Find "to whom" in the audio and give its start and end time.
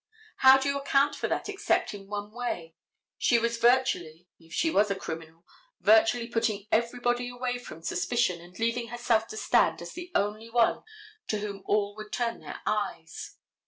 11.27-11.61